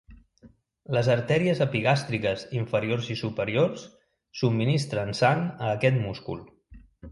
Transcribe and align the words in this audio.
Les 0.95 1.09
artèries 1.15 1.61
epigàstriques 1.65 2.45
inferiors 2.61 3.11
i 3.17 3.19
superiors 3.21 3.85
subministren 4.43 5.15
sang 5.23 5.47
a 5.53 5.71
aquest 5.77 6.03
múscul. 6.09 6.45